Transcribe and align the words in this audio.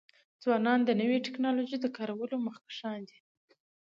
ځوانان 0.43 0.79
د 0.85 0.89
نوې 1.01 1.17
ټکنالوژۍ 1.25 1.77
د 1.81 1.85
کارولو 1.97 2.35
مخکښان 2.47 2.99
دي. 3.09 3.17